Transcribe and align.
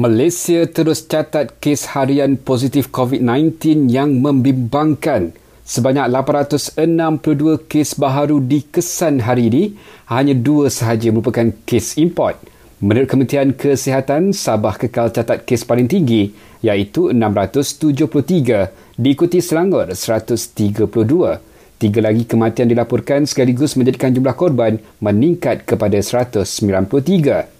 Malaysia 0.00 0.64
terus 0.64 1.04
catat 1.04 1.60
kes 1.60 1.92
harian 1.92 2.40
positif 2.40 2.88
COVID-19 2.88 3.84
yang 3.92 4.16
membimbangkan. 4.24 5.36
Sebanyak 5.60 6.08
862 6.08 7.68
kes 7.68 8.00
baharu 8.00 8.40
dikesan 8.40 9.20
hari 9.20 9.52
ini, 9.52 9.64
hanya 10.08 10.32
dua 10.32 10.72
sahaja 10.72 11.12
merupakan 11.12 11.52
kes 11.68 12.00
import. 12.00 12.40
Menurut 12.80 13.12
Kementerian 13.12 13.52
Kesihatan, 13.52 14.32
Sabah 14.32 14.80
kekal 14.80 15.12
catat 15.12 15.44
kes 15.44 15.68
paling 15.68 15.84
tinggi 15.84 16.32
iaitu 16.64 17.12
673, 17.12 18.72
diikuti 18.96 19.44
Selangor 19.44 19.92
132. 19.92 20.88
Tiga 21.76 22.00
lagi 22.00 22.24
kematian 22.24 22.72
dilaporkan 22.72 23.28
sekaligus 23.28 23.76
menjadikan 23.76 24.16
jumlah 24.16 24.32
korban 24.32 24.80
meningkat 25.04 25.68
kepada 25.68 26.00
193. 26.00 27.59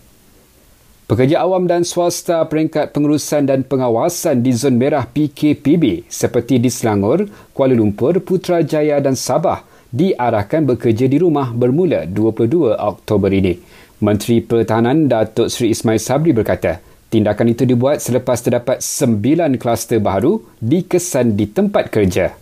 Pekerja 1.11 1.43
awam 1.43 1.67
dan 1.67 1.83
swasta 1.83 2.39
peringkat 2.47 2.95
pengurusan 2.95 3.43
dan 3.43 3.67
pengawasan 3.67 4.47
di 4.47 4.55
zon 4.55 4.79
merah 4.79 5.03
PKPB 5.11 6.07
seperti 6.07 6.63
di 6.63 6.71
Selangor, 6.71 7.27
Kuala 7.51 7.75
Lumpur, 7.75 8.23
Putrajaya 8.23 9.03
dan 9.03 9.19
Sabah 9.19 9.67
diarahkan 9.91 10.71
bekerja 10.71 11.11
di 11.11 11.19
rumah 11.19 11.51
bermula 11.51 12.07
22 12.07 12.79
Oktober 12.79 13.27
ini. 13.35 13.59
Menteri 13.99 14.39
Pertahanan 14.39 15.11
Datuk 15.11 15.51
Seri 15.51 15.75
Ismail 15.75 15.99
Sabri 15.99 16.31
berkata, 16.31 16.79
tindakan 17.11 17.59
itu 17.59 17.67
dibuat 17.67 17.99
selepas 17.99 18.39
terdapat 18.39 18.79
sembilan 18.79 19.59
kluster 19.59 19.99
baru 19.99 20.39
dikesan 20.63 21.35
di 21.35 21.51
tempat 21.51 21.91
kerja 21.91 22.39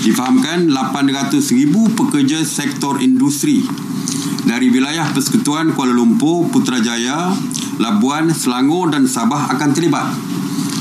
difahamkan 0.00 0.72
800,000 0.72 1.92
pekerja 1.92 2.40
sektor 2.40 2.96
industri 3.04 3.60
dari 4.50 4.66
wilayah 4.66 5.06
Persekutuan 5.14 5.70
Kuala 5.78 5.94
Lumpur, 5.94 6.50
Putrajaya, 6.50 7.30
Labuan, 7.78 8.34
Selangor 8.34 8.90
dan 8.90 9.06
Sabah 9.06 9.46
akan 9.54 9.70
terlibat 9.70 10.10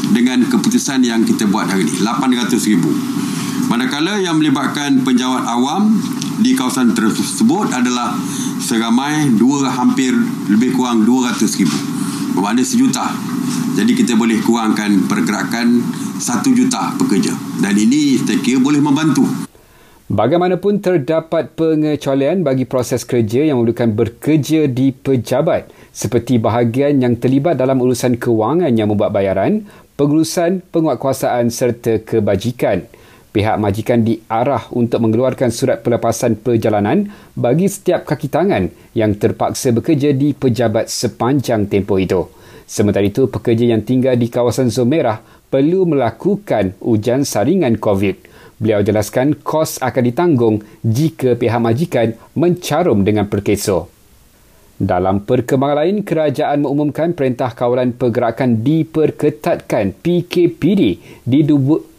dengan 0.09 0.41
keputusan 0.41 1.05
yang 1.05 1.21
kita 1.21 1.45
buat 1.45 1.69
hari 1.69 1.85
ini 1.85 2.01
800,000 2.01 3.69
manakala 3.69 4.17
yang 4.17 4.41
melibatkan 4.41 5.05
penjawat 5.05 5.45
awam 5.45 6.01
di 6.41 6.57
kawasan 6.57 6.97
tersebut 6.97 7.69
adalah 7.69 8.17
seramai 8.57 9.37
dua 9.37 9.69
hampir 9.69 10.17
lebih 10.49 10.73
kurang 10.73 11.05
200,000 11.05 12.33
bermakna 12.33 12.65
sejuta. 12.65 13.13
Jadi 13.77 13.93
kita 13.93 14.17
boleh 14.17 14.41
kurangkan 14.41 15.05
pergerakan 15.05 15.77
satu 16.17 16.51
juta 16.57 16.97
pekerja. 16.97 17.31
Dan 17.61 17.77
ini 17.77 18.17
saya 18.17 18.41
kira 18.41 18.59
boleh 18.59 18.81
membantu. 18.81 19.48
Bagaimanapun 20.09 20.81
terdapat 20.81 21.53
pengecualian 21.53 22.41
bagi 22.41 22.65
proses 22.65 23.05
kerja 23.05 23.45
yang 23.45 23.61
memerlukan 23.61 23.93
bekerja 23.93 24.65
di 24.65 24.89
pejabat 24.89 25.69
seperti 25.93 26.41
bahagian 26.41 26.97
yang 26.97 27.13
terlibat 27.13 27.61
dalam 27.61 27.77
urusan 27.77 28.17
kewangan 28.17 28.73
yang 28.73 28.89
membuat 28.89 29.13
bayaran, 29.13 29.69
pengurusan, 30.01 30.65
penguatkuasaan 30.73 31.53
serta 31.53 32.01
kebajikan. 32.01 32.89
Pihak 33.29 33.61
majikan 33.61 34.01
diarah 34.01 34.65
untuk 34.73 35.05
mengeluarkan 35.05 35.53
surat 35.53 35.85
pelepasan 35.85 36.41
perjalanan 36.41 37.13
bagi 37.37 37.69
setiap 37.69 38.09
kaki 38.09 38.33
tangan 38.33 38.73
yang 38.97 39.13
terpaksa 39.13 39.69
bekerja 39.77 40.09
di 40.17 40.33
pejabat 40.33 40.89
sepanjang 40.89 41.69
tempoh 41.69 42.01
itu. 42.01 42.25
Sementara 42.69 43.01
itu, 43.01 43.25
pekerja 43.25 43.65
yang 43.65 43.81
tinggal 43.81 44.13
di 44.13 44.29
kawasan 44.29 44.69
zon 44.69 44.93
merah 44.93 45.25
perlu 45.49 45.89
melakukan 45.89 46.77
ujian 46.77 47.25
saringan 47.25 47.81
COVID. 47.81 48.29
Beliau 48.61 48.85
jelaskan 48.85 49.33
kos 49.41 49.81
akan 49.81 50.03
ditanggung 50.05 50.55
jika 50.85 51.33
pihak 51.33 51.57
majikan 51.57 52.13
mencarum 52.37 53.01
dengan 53.01 53.25
perkeso. 53.25 53.89
Dalam 54.77 55.25
perkembangan 55.25 55.81
lain, 55.81 55.97
kerajaan 56.05 56.61
mengumumkan 56.61 57.17
Perintah 57.17 57.57
Kawalan 57.57 57.97
Pergerakan 57.97 58.61
diperketatkan 58.61 59.97
PKPD 60.05 60.81
di 61.25 61.39
dua 61.41 61.89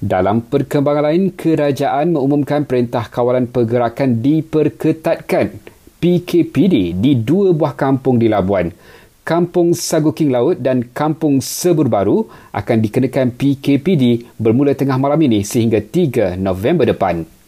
dalam 0.00 0.40
perkembangan 0.40 1.12
lain, 1.12 1.36
kerajaan 1.36 2.16
mengumumkan 2.16 2.64
Perintah 2.64 3.04
Kawalan 3.12 3.52
Pergerakan 3.52 4.24
diperketatkan 4.24 5.60
PKPD 6.00 6.96
di 6.96 7.20
dua 7.20 7.52
buah 7.52 7.76
kampung 7.76 8.16
di 8.16 8.24
Labuan. 8.32 8.72
Kampung 9.20 9.76
Saguking 9.76 10.32
Laut 10.32 10.58
dan 10.58 10.86
Kampung 10.90 11.44
Sebur 11.44 11.86
Baru 11.86 12.26
akan 12.50 12.76
dikenakan 12.80 13.36
PKPD 13.36 14.26
bermula 14.40 14.72
tengah 14.72 14.96
malam 14.96 15.20
ini 15.20 15.44
sehingga 15.44 15.78
3 15.78 16.40
November 16.40 16.88
depan. 16.88 17.39